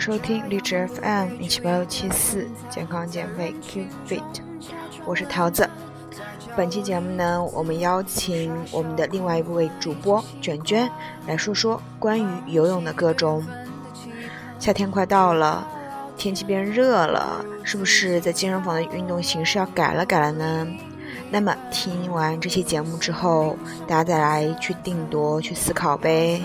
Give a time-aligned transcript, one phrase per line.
[0.00, 4.22] 收听荔枝 FM 一七八六七四健康减肥 Keep Fit，
[5.04, 5.68] 我是桃子。
[6.56, 10.90] 本期节目呢，我们邀请我们的另外一位主播卷卷
[11.26, 13.44] 来说说关于游泳的各种。
[14.58, 15.68] 夏天快到了，
[16.16, 20.66] 天气变热了，是不是在健身房的运动形式要改了改了呢？
[21.30, 23.54] 那么听完这期节目之后，
[23.86, 26.40] 大家再来去定夺、去思考呗。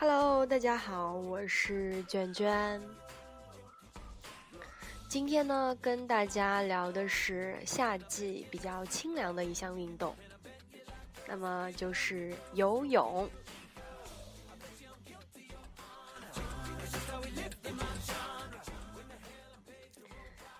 [0.00, 3.01] Hello，大家好，我是卷卷。
[5.13, 10.15] 今天呢，跟大家聊的是夏季比较清凉的一项运动，
[11.27, 13.29] 那么就是游泳。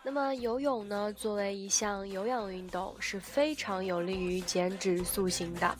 [0.03, 5.75] 那么游泳呢，作为一项有氧运动，是非常有利于减脂塑形的。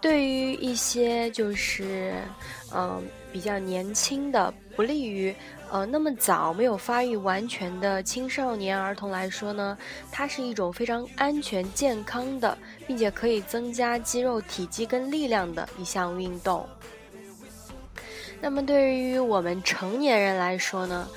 [0.00, 2.22] 对于一些就是，
[2.74, 5.34] 嗯，比较年轻的、不利于
[5.70, 9.76] 呃那么早没有发育完全的青少年儿童来说呢，
[10.10, 16.66] 它是一种非常安全、健康的，并且可以增加肌肉体积跟力量的一项运动。
[18.40, 21.08] 那么对于我们成年人来说呢？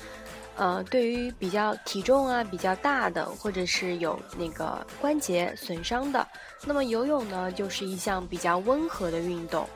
[0.58, 6.26] 呃，对于比较体重啊比较大的，或者是有那个关节损伤的，
[6.64, 9.68] 那么游泳呢就是一项比较温和的运动。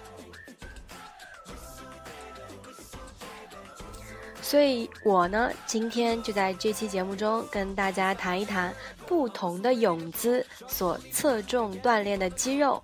[4.50, 8.74] 所以我呢今天就在这期节目中跟大家谈一谈
[9.06, 12.82] 不同的泳姿所侧重锻炼的肌肉，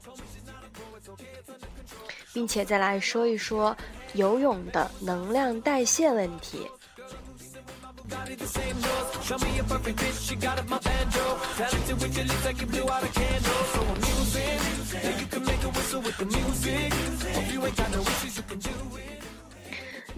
[2.32, 3.77] 并且再来说一说
[4.12, 6.65] 游泳的能量代谢问题。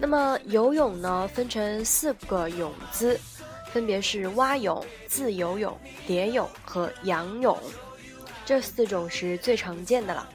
[0.01, 3.19] 那么游泳呢，分成四个泳姿，
[3.71, 5.77] 分别是蛙泳、自由泳、
[6.07, 7.57] 蝶泳和仰泳，
[8.45, 10.27] 这四种是最常见的了。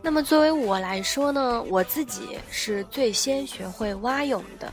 [0.00, 4.72] 那么作为我来说呢，我自己是最先学会蛙泳的。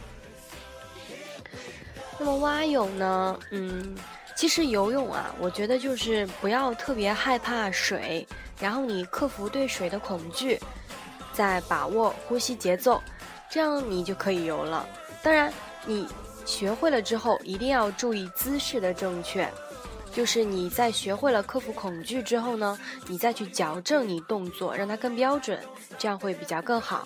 [2.19, 3.97] 那么蛙泳呢，嗯，
[4.39, 8.25] 其实游泳啊，我觉得就是不要特别害怕水，
[8.57, 10.57] 然后你克服对水的恐惧，
[11.33, 13.03] 再把握呼吸节奏，
[13.51, 14.87] 这样你就可以游了。
[15.21, 15.51] 当然，
[15.85, 16.07] 你
[16.45, 19.45] 学会了之后，一定要注意姿势的正确。
[20.13, 25.59] 就是你在学会了克服恐惧之后呢，你再去矫正你动作，让它更标准，
[25.97, 27.05] 这样会比较更好。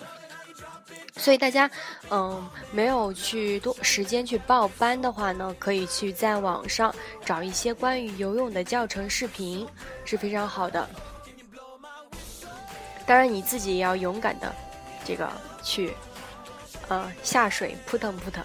[1.16, 1.70] 所以大家，
[2.10, 6.94] 嗯，没有去多时间去报班的话呢，可以去在网上
[7.24, 9.66] 找一些关于游泳的教程视频，
[10.04, 10.88] 是非常好的。
[13.06, 14.54] 当然你自己也要勇敢的，
[15.04, 15.30] 这个
[15.62, 15.94] 去，
[16.88, 18.44] 呃，下水扑腾扑腾。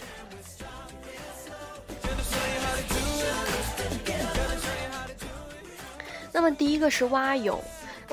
[6.32, 7.62] 那么第一个是蛙泳，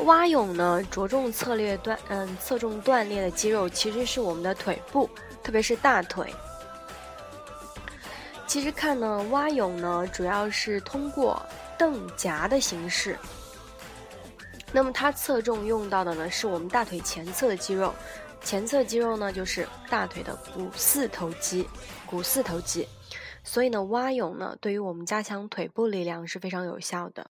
[0.05, 5.09] 蛙泳呢着重策略锻，嗯，侧重锻炼的肌肉其实是我们的腿部，
[5.43, 6.33] 特别是大腿。
[8.47, 11.41] 其实看呢，蛙泳呢主要是通过
[11.79, 13.19] 蹬夹的形式，
[14.71, 17.93] 那么它侧重用到的呢是我们大腿前侧的肌肉，
[18.43, 21.69] 前侧肌肉呢就是大腿的股四头肌，
[22.05, 22.87] 股四头肌，
[23.43, 27.29] 所以呢蛙泳呢对于我们加强腿部力量是非常有效的。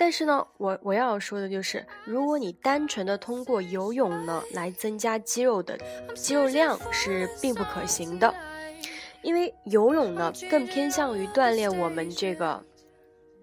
[0.00, 5.78] 但是呢，我我要说的就是，如果你单纯的通过游泳呢来增加肌肉的
[6.14, 8.34] 肌肉量是并不可行的，
[9.20, 12.64] 因为游泳呢更偏向于锻炼我们这个，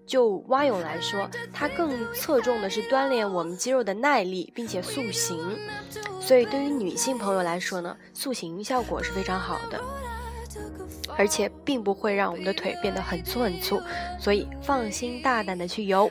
[0.04, 5.38] 就蛙泳来说，它更侧重的是锻炼我们肌肉的耐力，并且塑形，
[6.20, 9.80] 所以对于女性朋友来说呢，塑形效果是非常好的，
[11.16, 13.80] 而且并不会让我们的腿变得很粗很粗，
[14.18, 16.10] 所以放心大胆的去游。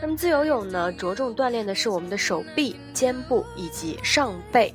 [0.00, 4.72] 那么自由泳呢，着重锻炼的是我们的手臂、肩部以及上背。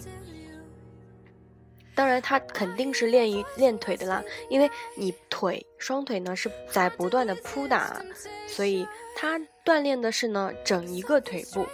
[1.93, 8.01] 当然，它肯定是练一练腿的啦，因为你腿双腿呢是在不断的扑打，
[8.47, 11.67] 所以它锻炼的是呢整一个腿部。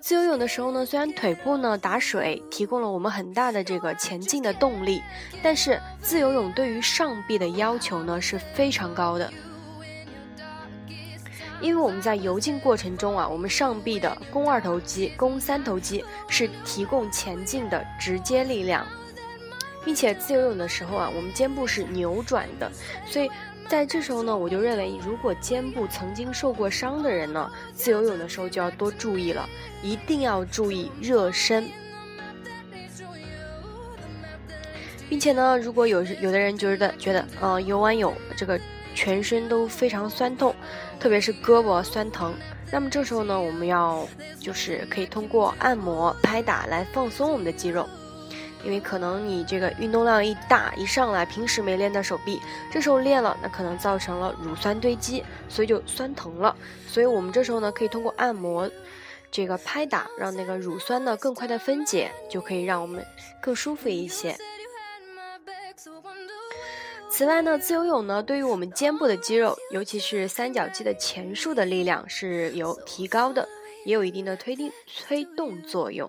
[0.00, 5.02] 自由泳的时候呢，虽然腿部呢打水提供了我们很大的这个前进的动力，
[5.42, 9.30] 但是自由泳对于上臂的要求呢是非常高的。
[11.60, 18.86] 因为我们在游进过程中啊，我们上臂的肱二头肌、肱三头肌是提供前进的直接力量，
[19.84, 22.70] 并且自由泳的时候啊，我们肩部是扭转的，
[23.06, 23.28] 所以
[23.68, 29.48] 在这时候呢，我就认为，如果肩部曾经受过伤的人呢，自由泳的时候就要多注意了，
[29.82, 31.68] 一定要注意热身，
[35.08, 38.60] 并且呢，如果有有的人觉得觉得，呃，游完泳这个。
[38.98, 40.52] 全身都非常酸痛，
[40.98, 42.34] 特别是胳膊酸疼。
[42.72, 44.04] 那么这时候呢，我们要
[44.40, 47.88] 就是可以通过按摩、拍打来放松我们的肌肉，
[48.64, 52.40] 因为可能你这个运动量一大，一上来平时没练到手臂，
[52.72, 56.56] 这时候练了，那可能造成了乳酸堆积，所以就酸疼了。
[56.88, 58.68] 所以我们这时候呢，可以通过按摩、
[59.30, 63.06] 这个拍打，让那个乳酸呢更快的分解，就可以让我们
[63.40, 64.36] 更舒服一些。
[67.18, 73.48] 此外呢，自由泳呢，对于我们肩部的肌肉，尤其是三角肌的前束的力量是有提高的，
[73.84, 74.70] 也有一定的推定
[75.04, 76.08] 推动作用。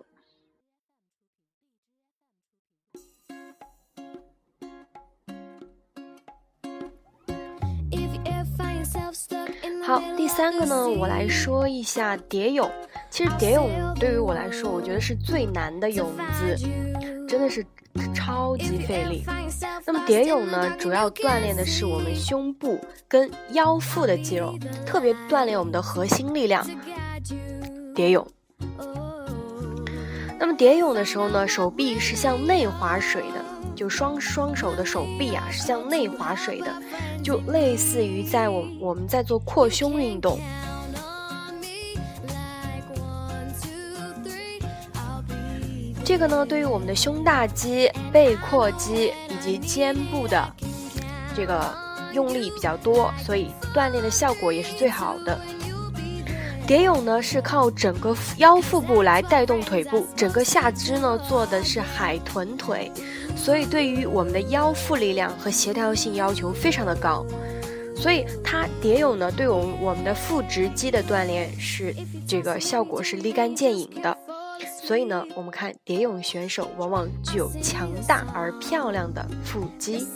[9.81, 12.71] 好，第三个呢，我来说一下蝶泳。
[13.09, 16.07] 其实蝶泳对于我来说，我觉得是最难的泳
[16.37, 16.55] 姿，
[17.27, 17.65] 真的是。
[18.13, 19.23] 超级费力。
[19.85, 26.65] 那么蝶泳呢，主要锻炼的是我们胸部跟腰腹的肌肉，特别锻炼我们的核心力量。
[27.95, 28.25] 蝶泳。
[30.39, 33.43] 那么蝶泳的时候呢，手臂是向内划水的，
[33.75, 36.71] 就双双手的手臂啊是向内划水的，
[37.23, 40.39] 就类似于在我我们在做扩胸运动。
[46.09, 50.43] 这个呢，对于我们的胸大肌、背阔肌以及肩部的
[51.35, 51.63] 这个
[52.15, 55.39] 用力比较多，所以锻炼的效果也是最好的。
[56.65, 62.91] 蝶泳呢是靠整个腰腹部来带动腿部，整个下肢呢做的是海豚腿，
[63.35, 67.23] 所以对于我们的腰腹力量和协调性要求非常的高。
[67.95, 71.95] 所以它蝶泳呢，对我们我们的腹直肌的锻炼是
[72.27, 74.17] 这个效果是立竿见影的。
[74.81, 80.07] 所以呢，我们看蝶泳选手往往具有强大而漂亮的腹肌，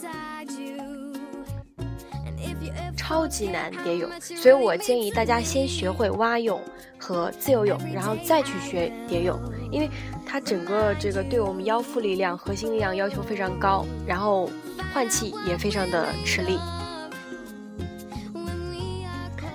[2.97, 4.09] 超级难蝶泳。
[4.19, 6.59] 所以我建议大家先学会蛙泳
[6.97, 9.39] 和自由泳，然后再去学蝶泳，
[9.71, 9.89] 因为
[10.25, 14.49] 它整个这个对我们腰腹力量、核心力量要求非常高，然后
[14.93, 16.57] 换气也非常的吃力。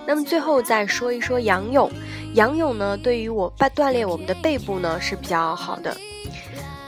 [0.07, 1.91] 那么最后再说一说仰泳。
[2.39, 5.97] 仰泳呢，对于我锻锻炼我们的背部呢是比较好的。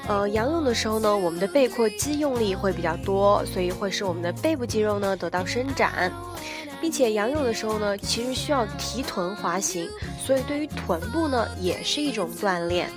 [0.06, 6.12] 呃，仰泳的时候呢，我们的背阔肌用力会比较多，所以会使我们的背部肌肉呢得到伸展，
[6.80, 9.88] 并且仰泳的时候呢，其实需要提臀滑行，
[10.24, 12.88] 所以对于臀部呢也是一种锻炼。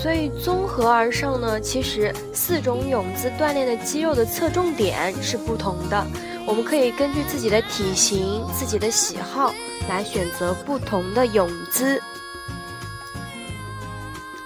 [0.00, 6.06] 所以综合而上呢，其实四种泳姿锻炼的肌肉的侧重点是不同的。
[6.46, 9.52] 我们可以根据自己的体型、自己的喜好
[9.88, 12.00] 来选择不同的泳姿。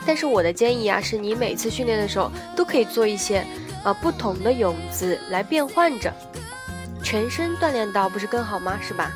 [0.07, 3.47] 但是我的建议啊，是你每次训练的时候都可以做一些
[3.85, 6.13] 呃不同的泳姿来变换着，
[7.05, 8.81] 全身锻炼到不是更好吗？
[8.81, 9.13] 是吧？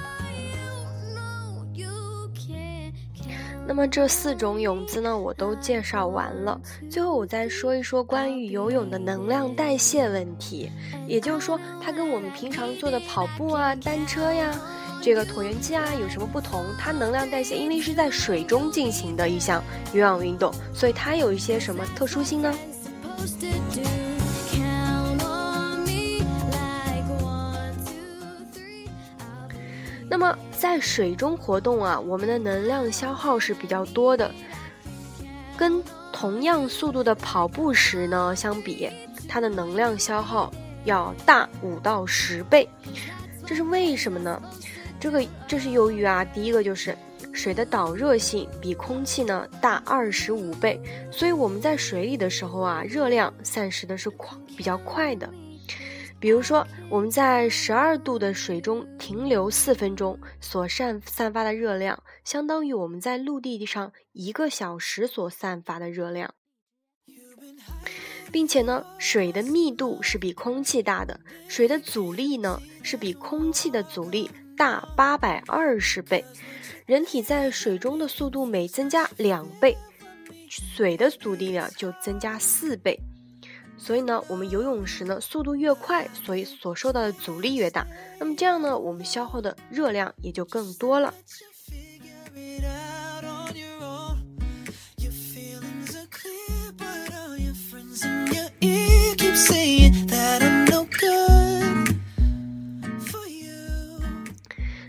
[3.68, 6.60] 那么这四种泳姿呢，我都介绍完了。
[6.88, 10.70] 最后我再说一说关于游泳的能量代谢问题，
[11.06, 14.58] 也就是说，它跟我们平常做的跑步啊、单车呀、
[15.02, 16.64] 这个椭圆机啊有什么不同？
[16.78, 22.54] 它能量代谢因为是在水中进行的一项有氧运动，所以它有一些什么特殊性呢？
[30.18, 34.34] 那么在水中活动啊，我们的能量消耗是比较多的，
[35.58, 38.88] 跟同样速度的跑步时呢，相比
[39.28, 40.50] 它的能量消耗
[40.86, 42.66] 要大五到十倍。
[43.44, 44.40] 这是为什么呢？
[44.98, 46.96] 这个这是由于啊，第一个就是
[47.34, 50.80] 水的导热性比空气呢大二十五倍，
[51.10, 55.28] 所以我们在水里的时候啊，热量散失的是快比较快的。
[56.18, 66.34] 比如说，我们在十二度的水中停留四分钟，所散散发的热量，相当于我们在陆地上一个小时所散发的热量，
[68.32, 76.24] 并且呢，水的密度是比空气大的，水的阻力呢是比空气的阻力大八百二十倍，
[76.86, 79.76] 人体在水中的速度每增加两倍，
[80.48, 82.98] 水的阻力呢就增加四倍。
[83.78, 87.86] 所以呢，我们游泳时呢，速度越快，所以所受到的阻力越大。
[88.18, 91.14] 那么这样呢，我们消耗的热量也就更多了。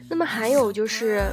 [0.10, 1.32] 那么还有就是，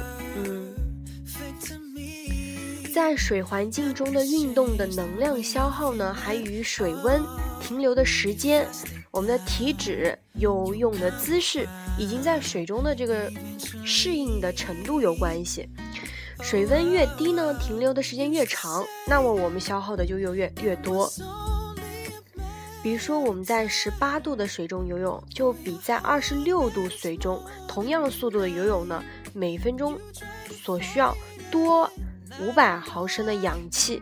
[2.95, 7.21] 在水环境中的运动的能量消耗呢，还与水温、
[7.59, 8.65] 停留的时间、
[9.11, 11.67] 我们的体脂、游泳的姿势，
[11.99, 13.29] 已经在水中的这个
[13.83, 15.67] 适应的程度有关系。
[16.39, 21.11] 水温越低呢，停留的时间越长，那么我们消耗的就又越越多。
[22.81, 29.99] 比如说我们在十八度的水中游泳，就比在二十六度水中同样速度的游泳呢，每分钟
[30.49, 31.13] 所需要
[31.51, 31.91] 多。
[32.41, 34.01] 五百毫升的氧气，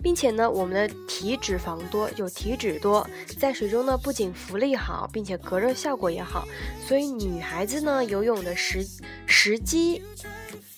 [0.00, 3.08] 并且呢，我们的体脂肪多，就体脂多，
[3.38, 6.46] 在水中呢不仅浮力好，并且隔热效果也好，
[6.86, 8.86] 所以女孩子呢游泳的时
[9.26, 10.00] 时机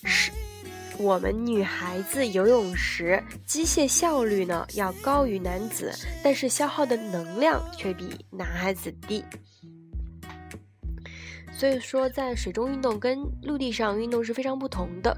[0.03, 0.31] 是，
[0.97, 5.93] 我们女孩子游泳时机械效率呢要高于男子，
[6.23, 9.23] 但是消耗的能量却比男孩子低。
[11.61, 15.15] 所以说，在水中运动跟陆地上运动是非常不同的。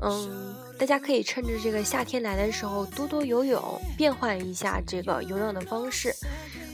[0.00, 3.60] 嗯，大家可以趁着这个夏天来的时候多多游泳，
[3.96, 6.14] 变换一下这个游泳的方式。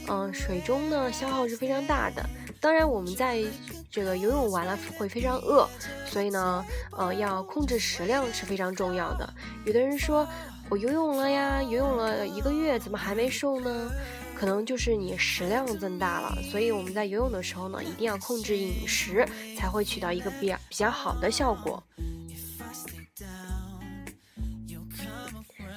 [0.07, 2.23] 嗯，水中呢消耗是非常大的。
[2.61, 3.43] 当然，我们在
[3.89, 5.67] 这个游泳完了会非常饿，
[6.05, 9.27] 所以呢，呃，要控制食量是非常重要的。
[9.65, 10.27] 有的人说，
[10.69, 13.89] 我游泳了呀，游泳了一个月，怎么还没瘦呢？
[14.35, 19.25] 可能就是你食量增大了，所以我们在游泳的时候呢，一定要控制饮食，
[19.57, 21.81] 才会起到一个比较比较好的效果。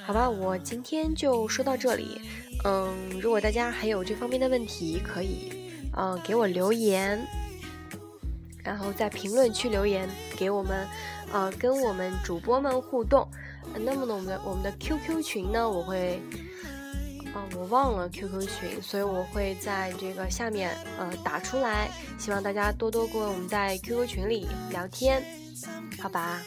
[0.05, 2.19] 好吧，我今天就说到这里。
[2.65, 5.51] 嗯，如果大家还有这方面的问题，可以
[5.93, 7.25] 呃给我留言，
[8.63, 10.07] 然后在评论区留言
[10.37, 10.85] 给我们，
[11.31, 13.27] 呃跟我们主播们互动。
[13.73, 16.21] 那么呢，我们的我们的 QQ 群呢，我会。
[17.33, 21.89] 啊，我忘了 QQ 群，所以我会在这个下面呃打出来，
[22.19, 25.23] 希望大家多多跟我们在 QQ 群里聊天，
[25.97, 26.41] 好吧？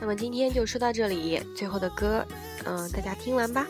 [0.00, 2.24] 那么今天就说到这里，最后的歌，
[2.64, 3.66] 嗯，大家听完吧。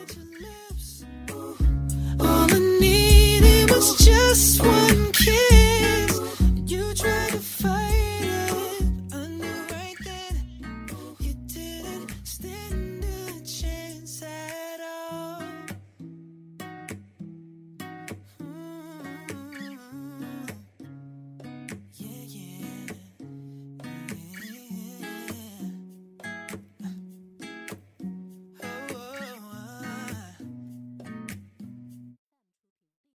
[2.18, 5.67] All I needed was just one kiss.